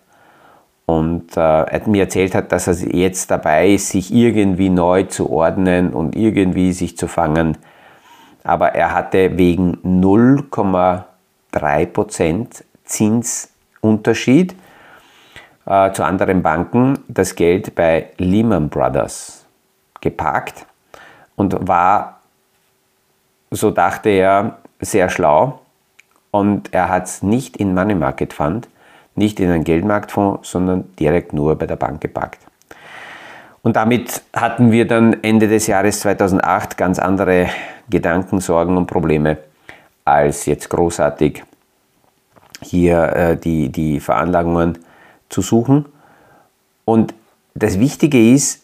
und 0.86 1.36
äh, 1.36 1.80
mir 1.86 2.04
erzählt 2.04 2.36
hat, 2.36 2.52
dass 2.52 2.68
er 2.68 2.74
jetzt 2.94 3.32
dabei 3.32 3.70
ist, 3.70 3.88
sich 3.88 4.14
irgendwie 4.14 4.70
neu 4.70 5.02
zu 5.02 5.30
ordnen 5.30 5.92
und 5.92 6.14
irgendwie 6.14 6.72
sich 6.72 6.96
zu 6.96 7.08
fangen. 7.08 7.58
Aber 8.44 8.76
er 8.76 8.94
hatte 8.94 9.36
wegen 9.36 9.78
0,3% 9.84 12.62
Zinsunterschied 12.84 14.54
äh, 15.72 15.90
zu 15.92 16.04
anderen 16.04 16.42
Banken 16.42 16.98
das 17.08 17.34
Geld 17.34 17.74
bei 17.74 18.10
Lehman 18.18 18.68
Brothers 18.68 19.46
geparkt 20.02 20.66
und 21.34 21.66
war, 21.66 22.20
so 23.50 23.70
dachte 23.70 24.10
er, 24.10 24.58
sehr 24.80 25.08
schlau 25.08 25.60
und 26.30 26.74
er 26.74 26.90
hat 26.90 27.06
es 27.06 27.22
nicht 27.22 27.56
in 27.56 27.72
Money 27.72 27.94
Market 27.94 28.34
Fund, 28.34 28.68
nicht 29.14 29.40
in 29.40 29.50
einen 29.50 29.64
Geldmarktfonds, 29.64 30.50
sondern 30.50 30.94
direkt 30.96 31.32
nur 31.32 31.56
bei 31.56 31.66
der 31.66 31.76
Bank 31.76 32.02
geparkt. 32.02 32.40
Und 33.62 33.76
damit 33.76 34.22
hatten 34.34 34.72
wir 34.72 34.86
dann 34.86 35.22
Ende 35.22 35.48
des 35.48 35.68
Jahres 35.68 36.00
2008 36.00 36.76
ganz 36.76 36.98
andere 36.98 37.48
Gedanken, 37.88 38.40
Sorgen 38.40 38.76
und 38.76 38.88
Probleme, 38.88 39.38
als 40.04 40.44
jetzt 40.44 40.68
großartig 40.68 41.42
hier 42.60 43.04
äh, 43.14 43.36
die, 43.38 43.70
die 43.70 44.00
Veranlagungen 44.00 44.78
zu 45.32 45.42
suchen. 45.42 45.86
Und 46.84 47.14
das 47.54 47.78
Wichtige 47.80 48.32
ist, 48.32 48.62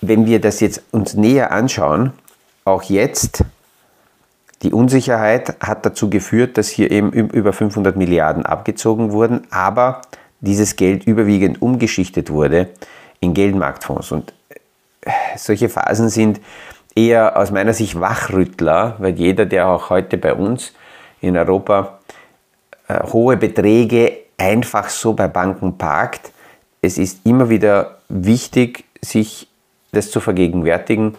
wenn 0.00 0.26
wir 0.26 0.40
das 0.40 0.60
jetzt 0.60 0.82
uns 0.92 1.14
näher 1.14 1.50
anschauen, 1.52 2.12
auch 2.64 2.82
jetzt, 2.84 3.44
die 4.62 4.72
Unsicherheit 4.72 5.56
hat 5.60 5.86
dazu 5.86 6.10
geführt, 6.10 6.58
dass 6.58 6.68
hier 6.68 6.90
eben 6.90 7.12
über 7.12 7.52
500 7.52 7.96
Milliarden 7.96 8.44
abgezogen 8.44 9.12
wurden, 9.12 9.46
aber 9.50 10.02
dieses 10.40 10.76
Geld 10.76 11.04
überwiegend 11.04 11.62
umgeschichtet 11.62 12.30
wurde 12.30 12.68
in 13.20 13.34
Geldmarktfonds. 13.34 14.12
Und 14.12 14.32
äh, 15.00 15.10
solche 15.36 15.68
Phasen 15.68 16.08
sind 16.08 16.40
eher 16.94 17.36
aus 17.36 17.50
meiner 17.50 17.72
Sicht 17.72 18.00
Wachrüttler, 18.00 18.96
weil 18.98 19.14
jeder, 19.14 19.46
der 19.46 19.68
auch 19.68 19.90
heute 19.90 20.18
bei 20.18 20.34
uns 20.34 20.72
in 21.20 21.36
Europa 21.36 21.98
äh, 22.88 23.02
hohe 23.04 23.36
Beträge 23.36 24.12
einfach 24.40 24.88
so 24.88 25.12
bei 25.12 25.28
Banken 25.28 25.76
parkt. 25.76 26.32
Es 26.80 26.96
ist 26.96 27.26
immer 27.26 27.50
wieder 27.50 27.98
wichtig, 28.08 28.84
sich 29.02 29.48
das 29.92 30.10
zu 30.10 30.20
vergegenwärtigen. 30.20 31.16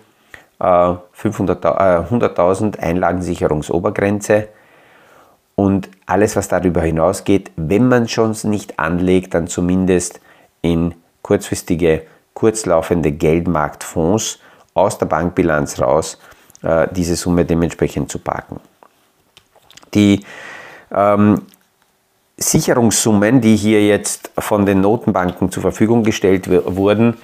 100.000 0.60 2.78
äh, 2.78 2.82
Einlagensicherungsobergrenze 2.82 4.48
und 5.56 5.90
alles, 6.06 6.36
was 6.36 6.48
darüber 6.48 6.82
hinausgeht, 6.82 7.52
wenn 7.56 7.88
man 7.88 8.08
schon 8.08 8.36
nicht 8.44 8.80
anlegt, 8.80 9.34
dann 9.34 9.48
zumindest 9.48 10.22
in 10.62 10.94
kurzfristige, 11.22 12.04
kurzlaufende 12.34 13.12
Geldmarktfonds 13.12 14.40
aus 14.74 14.98
der 14.98 15.08
Bankbilanz 15.08 15.80
raus, 15.80 16.20
äh, 16.62 16.88
diese 16.92 17.16
Summe 17.16 17.46
dementsprechend 17.46 18.12
zu 18.12 18.20
parken. 18.20 18.60
Die 19.94 20.24
ähm, 20.92 21.42
Sicherungssummen, 22.42 23.42
die 23.42 23.56
hier 23.56 23.86
jetzt 23.86 24.32
von 24.38 24.66
den 24.66 24.82
Notenbanken 24.82 25.52
zur 25.52 25.62
Verfügung 25.62 26.04
gestellt 26.04 26.50
wurden, 26.50 27.18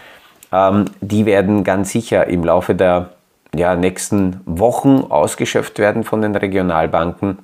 ähm, 0.51 0.86
die 1.01 1.25
werden 1.25 1.63
ganz 1.63 1.91
sicher 1.91 2.27
im 2.27 2.43
Laufe 2.43 2.75
der 2.75 3.09
ja, 3.55 3.75
nächsten 3.75 4.41
Wochen 4.45 5.05
ausgeschöpft 5.09 5.79
werden 5.79 6.03
von 6.03 6.21
den 6.21 6.36
Regionalbanken. 6.36 7.39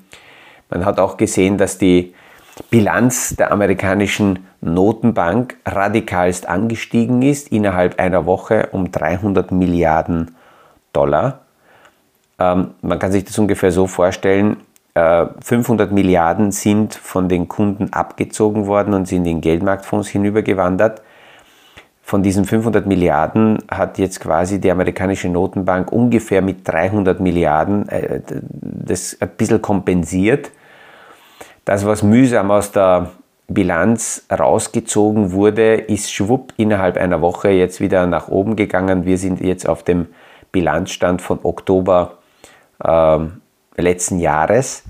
Man 0.69 0.85
hat 0.85 0.99
auch 0.99 1.17
gesehen, 1.17 1.57
dass 1.57 1.77
die 1.77 2.13
Bilanz 2.69 3.35
der 3.35 3.51
amerikanischen 3.51 4.47
Notenbank 4.61 5.57
radikalst 5.65 6.47
angestiegen 6.47 7.21
ist, 7.21 7.51
innerhalb 7.51 7.99
einer 7.99 8.25
Woche 8.25 8.69
um 8.71 8.91
300 8.91 9.51
Milliarden 9.51 10.35
Dollar. 10.93 11.39
Ähm, 12.39 12.71
man 12.81 12.99
kann 12.99 13.11
sich 13.11 13.25
das 13.25 13.37
ungefähr 13.39 13.71
so 13.71 13.87
vorstellen, 13.87 14.57
500 14.95 15.89
äh, 15.89 15.93
Milliarden 15.93 16.51
sind 16.51 16.93
von 16.93 17.27
den 17.27 17.47
Kunden 17.47 17.91
abgezogen 17.93 18.67
worden 18.67 18.93
und 18.93 19.07
sind 19.07 19.25
in 19.25 19.41
Geldmarktfonds 19.41 20.07
hinübergewandert. 20.09 21.01
Von 22.03 22.21
diesen 22.21 22.45
500 22.45 22.85
Milliarden 22.85 23.59
hat 23.71 23.97
jetzt 23.97 24.19
quasi 24.19 24.59
die 24.59 24.69
amerikanische 24.69 25.29
Notenbank 25.29 25.91
ungefähr 25.91 26.41
mit 26.41 26.67
300 26.67 27.19
Milliarden 27.19 27.89
äh, 27.89 28.21
das 28.51 29.17
ein 29.19 29.29
bisschen 29.29 29.61
kompensiert. 29.61 30.51
Das, 31.65 31.85
was 31.85 32.03
mühsam 32.03 32.51
aus 32.51 32.71
der 32.71 33.11
Bilanz 33.47 34.25
rausgezogen 34.31 35.31
wurde, 35.31 35.75
ist 35.75 36.11
schwupp 36.11 36.53
innerhalb 36.57 36.97
einer 36.97 37.21
Woche 37.21 37.49
jetzt 37.49 37.79
wieder 37.81 38.05
nach 38.05 38.27
oben 38.27 38.55
gegangen. 38.55 39.05
Wir 39.05 39.17
sind 39.17 39.41
jetzt 39.41 39.67
auf 39.67 39.81
dem 39.81 40.07
Bilanzstand 40.51 41.21
von 41.21 41.39
Oktober 41.41 42.17
äh, 42.83 43.19
letzten 43.77 44.19
Jahres. 44.19 44.83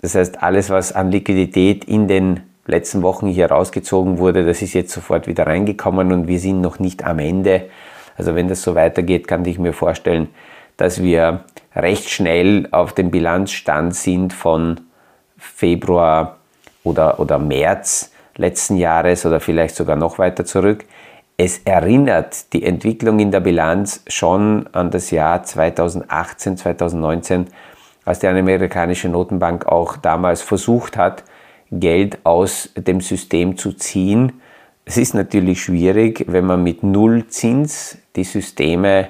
Das 0.00 0.14
heißt, 0.14 0.42
alles, 0.42 0.70
was 0.70 0.92
an 0.92 1.10
Liquidität 1.10 1.84
in 1.84 2.08
den 2.08 2.40
letzten 2.66 3.02
Wochen 3.02 3.28
hier 3.28 3.50
rausgezogen 3.50 4.18
wurde, 4.18 4.44
das 4.44 4.62
ist 4.62 4.74
jetzt 4.74 4.92
sofort 4.92 5.26
wieder 5.26 5.46
reingekommen 5.46 6.12
und 6.12 6.28
wir 6.28 6.38
sind 6.38 6.60
noch 6.60 6.78
nicht 6.78 7.04
am 7.04 7.18
Ende. 7.18 7.68
Also 8.16 8.34
wenn 8.34 8.48
das 8.48 8.62
so 8.62 8.74
weitergeht, 8.74 9.28
kann 9.28 9.44
ich 9.44 9.58
mir 9.58 9.72
vorstellen, 9.72 10.28
dass 10.76 11.02
wir 11.02 11.44
recht 11.74 12.08
schnell 12.08 12.68
auf 12.70 12.92
dem 12.92 13.10
Bilanzstand 13.10 13.94
sind 13.94 14.32
von 14.32 14.80
Februar 15.38 16.38
oder, 16.82 17.20
oder 17.20 17.38
März 17.38 18.12
letzten 18.36 18.76
Jahres 18.76 19.24
oder 19.24 19.40
vielleicht 19.40 19.76
sogar 19.76 19.96
noch 19.96 20.18
weiter 20.18 20.44
zurück. 20.44 20.84
Es 21.38 21.58
erinnert 21.64 22.52
die 22.52 22.64
Entwicklung 22.64 23.18
in 23.18 23.30
der 23.30 23.40
Bilanz 23.40 24.02
schon 24.06 24.68
an 24.72 24.90
das 24.90 25.10
Jahr 25.10 25.42
2018, 25.42 26.56
2019, 26.56 27.46
als 28.06 28.20
die 28.20 28.28
amerikanische 28.28 29.10
Notenbank 29.10 29.66
auch 29.66 29.98
damals 29.98 30.40
versucht 30.40 30.96
hat, 30.96 31.24
Geld 31.70 32.18
aus 32.24 32.70
dem 32.76 33.00
System 33.00 33.58
zu 33.58 33.72
ziehen. 33.72 34.40
Es 34.84 34.96
ist 34.96 35.14
natürlich 35.14 35.60
schwierig, 35.62 36.24
wenn 36.28 36.46
man 36.46 36.62
mit 36.62 36.84
Nullzins 36.84 37.98
die 38.14 38.24
Systeme 38.24 39.08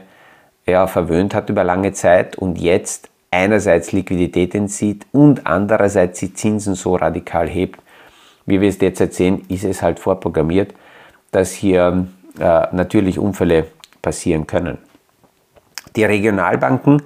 ja, 0.66 0.86
verwöhnt 0.86 1.34
hat 1.34 1.50
über 1.50 1.62
lange 1.62 1.92
Zeit 1.92 2.36
und 2.36 2.58
jetzt 2.58 3.10
einerseits 3.30 3.92
Liquidität 3.92 4.54
entzieht 4.54 5.06
und 5.12 5.46
andererseits 5.46 6.20
die 6.20 6.32
Zinsen 6.32 6.74
so 6.74 6.96
radikal 6.96 7.48
hebt. 7.48 7.80
Wie 8.46 8.62
wir 8.62 8.70
es 8.70 8.78
derzeit 8.78 9.12
sehen, 9.12 9.44
ist 9.48 9.64
es 9.64 9.82
halt 9.82 10.00
vorprogrammiert, 10.00 10.72
dass 11.32 11.52
hier 11.52 12.06
äh, 12.38 12.42
natürlich 12.72 13.18
Unfälle 13.18 13.66
passieren 14.00 14.46
können. 14.46 14.78
Die 15.96 16.04
Regionalbanken 16.04 17.02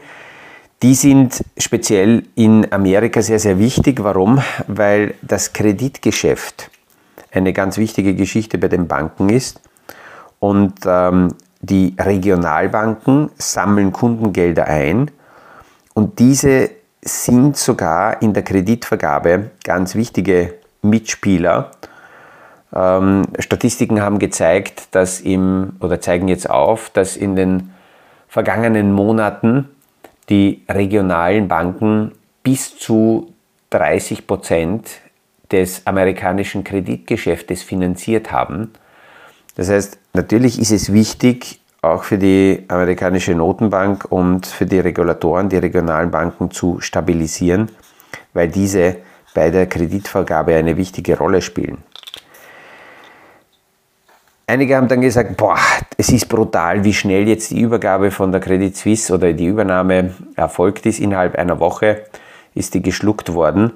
die 0.83 0.95
sind 0.95 1.45
speziell 1.59 2.25
in 2.35 2.73
Amerika 2.73 3.21
sehr, 3.23 3.39
sehr 3.39 3.59
wichtig. 3.59 4.03
Warum? 4.03 4.43
Weil 4.67 5.15
das 5.23 5.53
Kreditgeschäft 5.53 6.71
eine 7.33 7.53
ganz 7.53 7.79
wichtige 7.79 8.15
Geschichte 8.15 8.59
bei 8.59 8.69
den 8.69 8.89
Banken 8.89 9.29
ist. 9.29 9.61
Und 10.39 10.75
ähm, 10.87 11.35
die 11.61 11.95
Regionalbanken 11.99 13.31
sammeln 13.37 13.93
Kundengelder 13.93 14.67
ein 14.67 15.11
und 15.93 16.19
diese 16.19 16.71
sind 17.03 17.57
sogar 17.57 18.23
in 18.23 18.33
der 18.33 18.43
Kreditvergabe 18.43 19.51
ganz 19.65 19.95
wichtige 19.95 20.55
Mitspieler. 20.83 21.71
Ähm, 22.75 23.25
Statistiken 23.39 24.01
haben 24.01 24.19
gezeigt, 24.19 24.95
dass 24.95 25.21
im, 25.21 25.77
oder 25.81 26.01
zeigen 26.01 26.29
jetzt 26.29 26.49
auf, 26.49 26.91
dass 26.91 27.17
in 27.17 27.37
den 27.37 27.71
vergangenen 28.29 28.93
Monaten 28.93 29.69
die 30.31 30.63
regionalen 30.69 31.49
Banken 31.49 32.13
bis 32.43 32.79
zu 32.79 33.35
30 33.71 34.27
Prozent 34.27 34.89
des 35.51 35.87
amerikanischen 35.87 36.65
Kreditgeschäftes 36.65 37.63
finanziert 37.63 38.31
haben. 38.31 38.71
Das 39.57 39.69
heißt, 39.69 39.99
natürlich 40.15 40.61
ist 40.61 40.71
es 40.71 40.93
wichtig, 40.93 41.61
auch 41.83 42.05
für 42.05 42.19
die 42.19 42.65
amerikanische 42.69 43.35
Notenbank 43.35 44.07
und 44.11 44.47
für 44.47 44.67
die 44.67 44.79
Regulatoren, 44.79 45.49
die 45.49 45.57
regionalen 45.57 46.11
Banken 46.11 46.51
zu 46.51 46.81
stabilisieren, 46.81 47.71
weil 48.33 48.49
diese 48.49 48.99
bei 49.35 49.51
der 49.51 49.67
Kreditvergabe 49.67 50.55
eine 50.55 50.77
wichtige 50.77 51.17
Rolle 51.17 51.41
spielen. 51.41 51.79
Einige 54.51 54.77
haben 54.77 54.89
dann 54.89 55.01
gesagt, 55.01 55.37
boah, 55.37 55.61
es 55.97 56.09
ist 56.09 56.29
brutal, 56.29 56.83
wie 56.83 56.93
schnell 56.93 57.29
jetzt 57.29 57.53
die 57.53 57.61
Übergabe 57.61 58.11
von 58.11 58.33
der 58.33 58.41
Credit 58.41 58.77
Suisse 58.77 59.15
oder 59.15 59.33
die 59.33 59.47
Übernahme 59.47 60.13
erfolgt 60.35 60.87
ist. 60.87 60.99
Innerhalb 60.99 61.37
einer 61.37 61.61
Woche 61.61 62.03
ist 62.53 62.75
die 62.75 62.83
geschluckt 62.83 63.33
worden. 63.33 63.71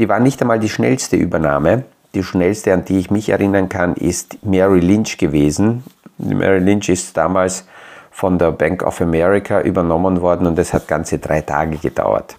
Die 0.00 0.08
war 0.08 0.18
nicht 0.18 0.42
einmal 0.42 0.58
die 0.58 0.68
schnellste 0.68 1.14
Übernahme. 1.14 1.84
Die 2.12 2.24
schnellste, 2.24 2.74
an 2.74 2.84
die 2.84 2.98
ich 2.98 3.12
mich 3.12 3.28
erinnern 3.28 3.68
kann, 3.68 3.94
ist 3.94 4.44
Mary 4.44 4.80
Lynch 4.80 5.16
gewesen. 5.16 5.84
Mary 6.18 6.58
Lynch 6.58 6.88
ist 6.88 7.16
damals 7.16 7.68
von 8.10 8.36
der 8.36 8.50
Bank 8.50 8.82
of 8.82 9.00
America 9.00 9.60
übernommen 9.60 10.20
worden 10.22 10.48
und 10.48 10.58
es 10.58 10.74
hat 10.74 10.88
ganze 10.88 11.20
drei 11.20 11.40
Tage 11.42 11.76
gedauert. 11.76 12.34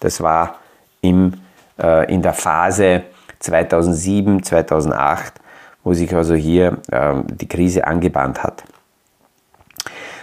Das 0.00 0.20
war 0.20 0.56
im, 1.00 1.32
äh, 1.82 2.12
in 2.12 2.20
der 2.20 2.34
Phase 2.34 3.04
2007, 3.38 4.42
2008 4.42 5.32
wo 5.86 5.94
sich 5.94 6.12
also 6.16 6.34
hier 6.34 6.78
ähm, 6.90 7.24
die 7.28 7.46
Krise 7.46 7.86
angebahnt 7.86 8.42
hat. 8.42 8.64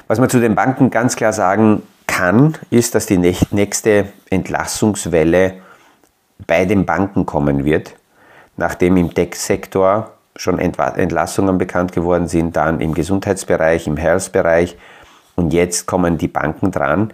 Was 0.10 0.20
man 0.20 0.30
zu 0.30 0.42
den 0.42 0.56
Banken 0.56 0.90
ganz 0.90 1.16
klar 1.16 1.32
sagen 1.32 1.84
kann, 2.06 2.58
ist, 2.70 2.96
dass 2.96 3.06
die 3.06 3.18
nächste 3.18 4.08
Entlassungswelle 4.30 5.54
bei 6.48 6.66
den 6.66 6.86
Banken 6.86 7.26
kommen 7.26 7.64
wird, 7.64 7.96
nachdem 8.58 8.98
im 8.98 9.14
Tech-Sektor 9.14 10.12
schon 10.36 10.60
Entlassungen 10.60 11.58
bekannt 11.58 11.94
geworden 11.94 12.28
sind, 12.28 12.58
dann 12.58 12.82
im 12.82 12.94
Gesundheitsbereich, 12.94 13.88
im 13.88 13.96
Health-Bereich 13.96 14.76
und 15.36 15.54
jetzt 15.54 15.86
kommen 15.86 16.18
die 16.18 16.28
Banken 16.28 16.72
dran, 16.72 17.14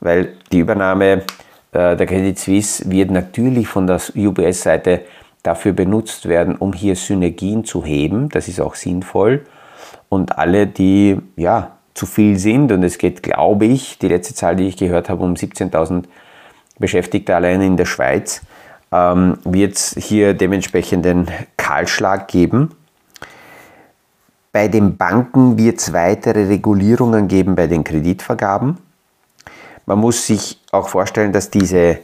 weil 0.00 0.32
die 0.50 0.60
Übernahme 0.60 1.24
äh, 1.72 1.94
der 1.94 2.06
Credit 2.06 2.38
Suisse 2.38 2.90
wird 2.90 3.10
natürlich 3.10 3.68
von 3.68 3.86
der 3.86 4.00
UBS-Seite 4.16 5.02
dafür 5.42 5.72
benutzt 5.72 6.28
werden, 6.28 6.56
um 6.56 6.72
hier 6.72 6.96
Synergien 6.96 7.64
zu 7.64 7.84
heben. 7.84 8.28
Das 8.28 8.48
ist 8.48 8.60
auch 8.60 8.74
sinnvoll. 8.74 9.44
Und 10.08 10.38
alle, 10.38 10.66
die 10.66 11.18
ja, 11.36 11.72
zu 11.94 12.06
viel 12.06 12.38
sind, 12.38 12.72
und 12.72 12.82
es 12.82 12.98
geht, 12.98 13.22
glaube 13.22 13.66
ich, 13.66 13.98
die 13.98 14.08
letzte 14.08 14.34
Zahl, 14.34 14.56
die 14.56 14.68
ich 14.68 14.76
gehört 14.76 15.08
habe, 15.08 15.22
um 15.24 15.34
17.000 15.34 16.04
Beschäftigte 16.78 17.34
allein 17.34 17.60
in 17.60 17.76
der 17.76 17.84
Schweiz, 17.84 18.42
ähm, 18.92 19.38
wird 19.44 19.76
es 19.76 19.96
hier 19.98 20.34
dementsprechend 20.34 21.06
einen 21.06 21.28
Kahlschlag 21.56 22.28
geben. 22.28 22.70
Bei 24.52 24.68
den 24.68 24.96
Banken 24.96 25.56
wird 25.58 25.78
es 25.80 25.92
weitere 25.92 26.46
Regulierungen 26.46 27.26
geben 27.26 27.54
bei 27.54 27.66
den 27.66 27.84
Kreditvergaben. 27.84 28.78
Man 29.86 29.98
muss 29.98 30.26
sich 30.26 30.60
auch 30.70 30.88
vorstellen, 30.88 31.32
dass 31.32 31.50
diese 31.50 31.98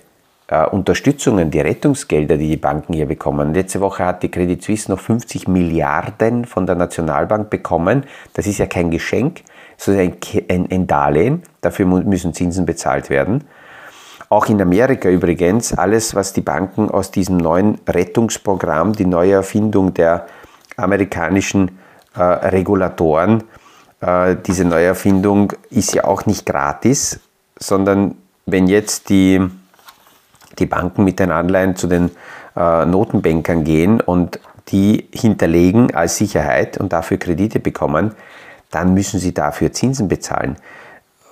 äh, 0.49 0.67
Unterstützungen, 0.67 1.51
die 1.51 1.61
Rettungsgelder, 1.61 2.37
die 2.37 2.49
die 2.49 2.57
Banken 2.57 2.95
hier 2.95 3.07
bekommen. 3.07 3.55
Letzte 3.55 3.81
Woche 3.81 4.05
hat 4.05 4.23
die 4.23 4.31
Credit 4.31 4.63
Suisse 4.63 4.91
noch 4.91 4.99
50 4.99 5.47
Milliarden 5.47 6.45
von 6.45 6.67
der 6.67 6.75
Nationalbank 6.75 7.51
bekommen. 7.51 8.05
Das 8.35 8.47
ist 8.47 8.59
ja 8.59 8.67
kein 8.67 8.91
Geschenk, 8.91 9.43
sondern 9.77 10.15
ein, 10.49 10.69
ein 10.71 10.87
Darlehen. 10.87 11.43
Dafür 11.61 11.87
müssen 11.87 12.35
Zinsen 12.35 12.67
bezahlt 12.67 13.11
werden. 13.11 13.45
Auch 14.31 14.47
in 14.47 14.61
Amerika 14.61 15.09
übrigens, 15.09 15.73
alles, 15.73 16.15
was 16.15 16.33
die 16.33 16.43
Banken 16.43 16.91
aus 16.91 17.11
diesem 17.11 17.39
neuen 17.39 17.79
Rettungsprogramm, 17.87 18.93
die 18.93 19.07
neue 19.07 19.33
Erfindung 19.33 19.95
der 19.95 20.27
amerikanischen 20.77 21.79
äh, 22.15 22.23
Regulatoren, 22.23 23.45
äh, 24.01 24.37
diese 24.47 24.65
neue 24.65 24.87
Erfindung 24.87 25.53
ist 25.71 25.95
ja 25.95 26.05
auch 26.05 26.27
nicht 26.27 26.45
gratis, 26.45 27.21
sondern 27.59 28.17
wenn 28.45 28.67
jetzt 28.67 29.09
die 29.09 29.49
die 30.59 30.67
Banken 30.67 31.05
mit 31.05 31.19
den 31.19 31.31
Anleihen 31.31 31.77
zu 31.77 31.87
den 31.87 32.11
äh, 32.57 32.85
Notenbankern 32.85 33.65
gehen 33.65 34.01
und 34.01 34.41
die 34.69 35.09
hinterlegen 35.13 35.95
als 35.95 36.17
Sicherheit 36.17 36.79
und 36.79 36.93
dafür 36.93 37.17
Kredite 37.17 37.61
bekommen, 37.61 38.13
dann 38.71 38.95
müssen 38.95 39.19
sie 39.19 39.33
dafür 39.33 39.73
Zinsen 39.73 40.09
bezahlen. 40.09 40.57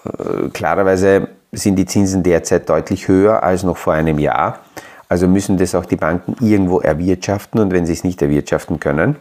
Äh, 0.05 0.49
klarerweise 0.51 1.29
sind 1.53 1.77
die 1.77 1.87
Zinsen 1.87 2.23
derzeit 2.23 2.69
deutlich 2.69 3.09
höher 3.09 3.43
als 3.43 3.63
noch 3.63 3.77
vor 3.77 3.93
einem 3.93 4.19
Jahr. 4.19 4.61
Also 5.09 5.29
müssen 5.29 5.57
das 5.57 5.75
auch 5.75 5.85
die 5.85 5.97
Banken 5.97 6.37
irgendwo 6.45 6.81
erwirtschaften 6.81 7.61
und 7.61 7.73
wenn 7.73 7.87
sie 7.87 7.93
es 7.93 8.05
nicht 8.05 8.21
erwirtschaften 8.23 8.81
können, 8.81 9.17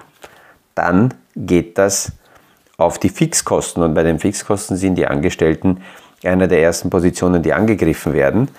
dann 0.73 1.13
geht 1.35 1.77
das 1.77 2.11
auf 2.77 2.97
die 2.97 3.09
Fixkosten 3.09 3.83
und 3.83 3.93
bei 3.93 4.03
den 4.03 4.19
Fixkosten 4.19 4.77
sind 4.77 4.95
die 4.95 5.07
Angestellten 5.07 5.81
einer 6.23 6.47
der 6.47 6.61
ersten 6.61 6.89
Positionen, 6.89 7.43
die 7.43 7.53
angegriffen 7.53 8.13
werden. 8.13 8.49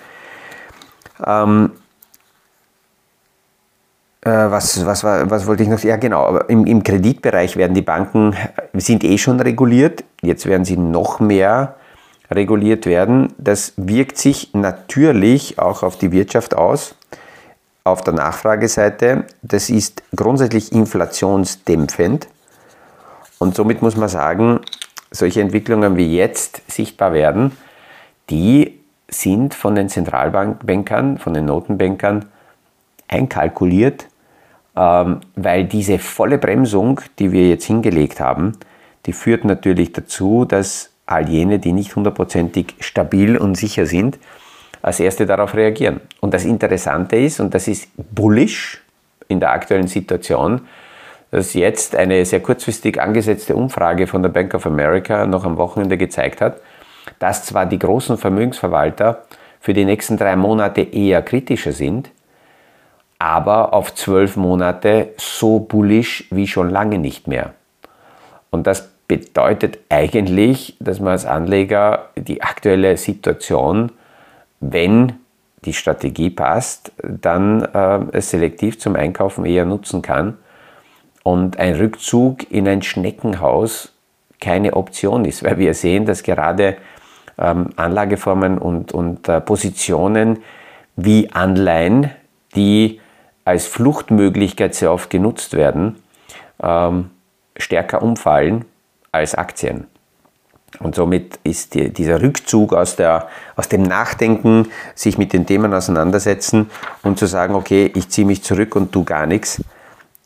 Ähm, 1.25 1.71
was, 4.21 4.85
was, 4.85 5.03
was 5.03 5.47
wollte 5.47 5.63
ich 5.63 5.69
noch? 5.69 5.79
Ja, 5.79 5.95
genau. 5.95 6.37
Im, 6.47 6.65
im 6.65 6.83
Kreditbereich 6.83 7.55
werden 7.55 7.73
die 7.73 7.81
Banken, 7.81 8.35
sind 8.73 9.03
eh 9.03 9.17
schon 9.17 9.39
reguliert. 9.39 10.03
Jetzt 10.21 10.45
werden 10.45 10.65
sie 10.65 10.75
noch 10.75 11.19
mehr 11.19 11.75
reguliert 12.29 12.85
werden. 12.85 13.33
Das 13.37 13.73
wirkt 13.77 14.17
sich 14.17 14.53
natürlich 14.53 15.59
auch 15.59 15.83
auf 15.83 15.97
die 15.97 16.11
Wirtschaft 16.11 16.55
aus. 16.55 16.95
Auf 17.85 18.01
der 18.01 18.15
Nachfrageseite. 18.15 19.23
Das 19.41 19.69
ist 19.69 20.03
grundsätzlich 20.13 20.73
inflationsdämpfend. 20.73 22.27
Und 23.39 23.55
somit 23.55 23.81
muss 23.81 23.95
man 23.95 24.09
sagen, 24.09 24.59
solche 25.11 25.39
Entwicklungen 25.39 25.95
wie 25.95 26.17
jetzt 26.17 26.69
sichtbar 26.69 27.13
werden, 27.13 27.55
die 28.29 28.76
sind 29.09 29.53
von 29.53 29.75
den 29.75 29.89
Zentralbankbankern, 29.89 31.17
von 31.17 31.33
den 31.33 31.45
Notenbankern 31.45 32.25
einkalkuliert, 33.07 34.07
ähm, 34.75 35.21
weil 35.35 35.65
diese 35.65 35.99
volle 35.99 36.37
Bremsung, 36.37 37.01
die 37.19 37.31
wir 37.31 37.49
jetzt 37.49 37.65
hingelegt 37.65 38.19
haben, 38.19 38.53
die 39.05 39.13
führt 39.13 39.45
natürlich 39.45 39.93
dazu, 39.93 40.45
dass 40.45 40.91
all 41.05 41.29
jene, 41.29 41.59
die 41.59 41.71
nicht 41.71 41.95
hundertprozentig 41.95 42.75
stabil 42.79 43.37
und 43.37 43.55
sicher 43.55 43.85
sind, 43.85 44.19
als 44.81 44.99
erste 44.99 45.25
darauf 45.25 45.55
reagieren. 45.55 46.01
Und 46.19 46.33
das 46.33 46.45
Interessante 46.45 47.15
ist, 47.15 47.39
und 47.39 47.53
das 47.53 47.67
ist 47.67 47.89
bullish 48.13 48.83
in 49.27 49.39
der 49.39 49.51
aktuellen 49.51 49.87
Situation, 49.87 50.61
dass 51.31 51.53
jetzt 51.53 51.95
eine 51.95 52.23
sehr 52.25 52.41
kurzfristig 52.41 53.01
angesetzte 53.01 53.55
Umfrage 53.55 54.07
von 54.07 54.21
der 54.21 54.29
Bank 54.29 54.53
of 54.53 54.65
America 54.65 55.25
noch 55.25 55.45
am 55.45 55.57
Wochenende 55.57 55.97
gezeigt 55.97 56.41
hat, 56.41 56.61
dass 57.19 57.45
zwar 57.45 57.65
die 57.65 57.79
großen 57.79 58.17
Vermögensverwalter 58.17 59.23
für 59.59 59.73
die 59.73 59.85
nächsten 59.85 60.17
drei 60.17 60.35
Monate 60.35 60.81
eher 60.81 61.21
kritischer 61.21 61.71
sind, 61.71 62.11
aber 63.19 63.73
auf 63.73 63.95
zwölf 63.95 64.35
Monate 64.35 65.13
so 65.17 65.59
bullish 65.59 66.27
wie 66.31 66.47
schon 66.47 66.69
lange 66.69 66.99
nicht 66.99 67.27
mehr. 67.27 67.53
Und 68.51 68.67
das 68.67 68.89
bedeutet 69.07 69.79
eigentlich, 69.89 70.75
dass 70.79 70.99
man 70.99 71.13
als 71.13 71.25
Anleger 71.25 72.09
die 72.15 72.41
aktuelle 72.41 72.97
Situation, 72.97 73.91
wenn 74.59 75.13
die 75.65 75.73
Strategie 75.73 76.29
passt, 76.29 76.91
dann 77.01 77.61
äh, 77.61 78.21
selektiv 78.21 78.79
zum 78.79 78.95
Einkaufen 78.95 79.45
eher 79.45 79.65
nutzen 79.65 80.01
kann 80.01 80.37
und 81.23 81.57
ein 81.57 81.75
Rückzug 81.75 82.49
in 82.51 82.67
ein 82.67 82.81
Schneckenhaus 82.81 83.93
keine 84.39 84.75
Option 84.75 85.25
ist, 85.25 85.43
weil 85.43 85.57
wir 85.57 85.73
sehen, 85.73 86.05
dass 86.05 86.23
gerade 86.23 86.77
ähm, 87.37 87.69
Anlageformen 87.75 88.57
und, 88.57 88.91
und 88.91 89.27
äh, 89.29 89.41
Positionen 89.41 90.39
wie 90.95 91.31
Anleihen, 91.31 92.09
die 92.55 92.99
als 93.45 93.67
Fluchtmöglichkeit 93.67 94.75
sehr 94.75 94.91
oft 94.91 95.09
genutzt 95.09 95.53
werden, 95.53 95.97
ähm, 96.61 97.11
stärker 97.55 98.01
umfallen 98.01 98.65
als 99.11 99.35
Aktien. 99.35 99.87
Und 100.79 100.95
somit 100.95 101.39
ist 101.43 101.73
die, 101.73 101.91
dieser 101.91 102.21
Rückzug 102.21 102.73
aus, 102.73 102.95
der, 102.97 103.27
aus 103.55 103.69
dem 103.69 103.83
Nachdenken, 103.83 104.67
sich 104.95 105.17
mit 105.17 105.33
den 105.33 105.45
Themen 105.45 105.73
auseinandersetzen 105.73 106.69
und 107.03 107.17
zu 107.17 107.25
sagen, 107.25 107.55
okay, 107.55 107.91
ich 107.95 108.09
ziehe 108.09 108.27
mich 108.27 108.43
zurück 108.43 108.75
und 108.75 108.91
tue 108.91 109.05
gar 109.05 109.25
nichts, 109.25 109.61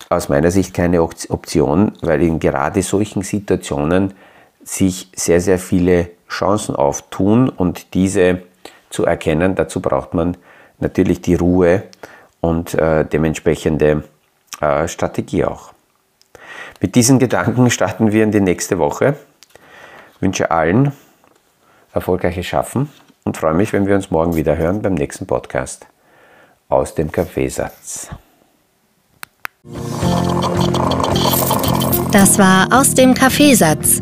aus 0.10 0.30
meiner 0.30 0.52
Sicht 0.52 0.74
keine 0.74 1.02
Option, 1.04 1.94
weil 2.02 2.22
in 2.22 2.40
gerade 2.40 2.82
solchen 2.82 3.22
Situationen 3.22 4.14
sich 4.64 5.10
sehr, 5.16 5.42
sehr 5.42 5.60
viele 5.60 6.10
Chancen 6.30 6.76
auftun 6.76 7.50
und 7.50 7.94
diese 7.94 8.44
zu 8.90 9.06
erkennen, 9.06 9.56
dazu 9.56 9.82
braucht 9.82 10.14
man 10.14 10.38
natürlich 10.80 11.22
die 11.22 11.36
Ruhe 11.36 11.84
und 12.40 12.74
äh, 12.74 13.06
dementsprechende 13.06 14.04
äh, 14.60 14.88
Strategie 14.88 15.46
auch. 15.46 15.74
Mit 16.80 16.96
diesen 16.96 17.20
Gedanken 17.20 17.70
starten 17.70 18.12
wir 18.12 18.24
in 18.24 18.32
die 18.32 18.42
nächste 18.42 18.80
Woche. 18.80 19.16
Ich 20.16 20.22
wünsche 20.22 20.52
allen 20.52 20.94
erfolgreiches 21.94 22.46
Schaffen 22.46 22.90
und 23.24 23.38
freue 23.38 23.54
mich, 23.54 23.74
wenn 23.74 23.86
wir 23.86 23.96
uns 23.96 24.10
morgen 24.12 24.36
wieder 24.36 24.58
hören 24.58 24.82
beim 24.82 24.96
nächsten 24.96 25.28
Podcast 25.28 25.86
aus 26.70 26.96
dem 26.96 27.12
Kaffeesatz. 27.12 28.10
Das 32.12 32.40
war 32.40 32.68
aus 32.72 32.94
dem 32.94 33.14
Kaffeesatz, 33.14 34.02